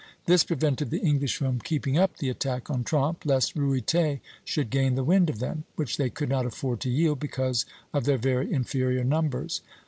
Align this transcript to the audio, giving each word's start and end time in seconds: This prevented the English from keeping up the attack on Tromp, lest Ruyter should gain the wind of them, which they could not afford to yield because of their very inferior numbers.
This 0.25 0.43
prevented 0.43 0.89
the 0.89 0.99
English 1.01 1.37
from 1.37 1.59
keeping 1.59 1.95
up 1.95 2.17
the 2.17 2.29
attack 2.29 2.71
on 2.71 2.83
Tromp, 2.83 3.21
lest 3.23 3.55
Ruyter 3.55 4.19
should 4.43 4.71
gain 4.71 4.95
the 4.95 5.03
wind 5.03 5.29
of 5.29 5.37
them, 5.37 5.65
which 5.75 5.97
they 5.97 6.09
could 6.09 6.27
not 6.29 6.43
afford 6.47 6.79
to 6.79 6.89
yield 6.89 7.19
because 7.19 7.67
of 7.93 8.05
their 8.05 8.17
very 8.17 8.51
inferior 8.51 9.03
numbers. 9.03 9.61